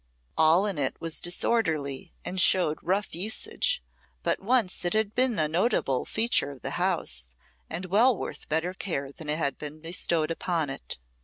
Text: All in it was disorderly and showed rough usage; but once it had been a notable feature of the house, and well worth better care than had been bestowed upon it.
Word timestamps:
All 0.35 0.65
in 0.65 0.79
it 0.79 0.99
was 0.99 1.19
disorderly 1.19 2.11
and 2.25 2.41
showed 2.41 2.79
rough 2.81 3.13
usage; 3.13 3.83
but 4.23 4.39
once 4.41 4.83
it 4.83 4.93
had 4.93 5.13
been 5.13 5.37
a 5.37 5.47
notable 5.47 6.07
feature 6.07 6.49
of 6.49 6.61
the 6.63 6.71
house, 6.81 7.35
and 7.69 7.85
well 7.85 8.17
worth 8.17 8.49
better 8.49 8.73
care 8.73 9.11
than 9.11 9.27
had 9.27 9.59
been 9.59 9.79
bestowed 9.79 10.31
upon 10.31 10.71
it. 10.71 10.97